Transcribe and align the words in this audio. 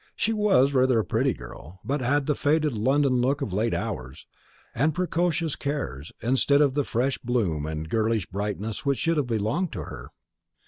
She 0.15 0.33
was 0.33 0.73
rather 0.73 0.97
a 0.97 1.05
pretty 1.05 1.31
girl, 1.31 1.79
but 1.85 2.01
had 2.01 2.25
the 2.25 2.33
faded 2.33 2.73
London 2.75 3.21
look 3.21 3.43
of 3.43 3.53
late 3.53 3.75
hours, 3.75 4.25
and 4.73 4.95
precocious 4.95 5.55
cares, 5.55 6.11
instead 6.23 6.59
of 6.59 6.73
the 6.73 6.83
fresh 6.83 7.19
bloom 7.19 7.67
and 7.67 7.87
girlish 7.87 8.25
brightness 8.25 8.83
which 8.83 8.97
should 8.97 9.17
have 9.17 9.27
belonged 9.27 9.71
to 9.73 9.83
her. 9.83 10.09